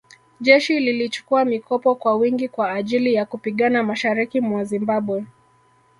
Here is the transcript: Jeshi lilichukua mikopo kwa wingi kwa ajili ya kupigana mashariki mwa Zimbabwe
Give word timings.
Jeshi 0.41 0.79
lilichukua 0.79 1.45
mikopo 1.45 1.95
kwa 1.95 2.15
wingi 2.15 2.47
kwa 2.47 2.71
ajili 2.71 3.13
ya 3.13 3.25
kupigana 3.25 3.83
mashariki 3.83 4.41
mwa 4.41 4.63
Zimbabwe 4.63 5.25